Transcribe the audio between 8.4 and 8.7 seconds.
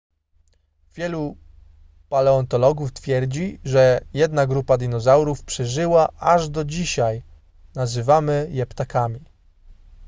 je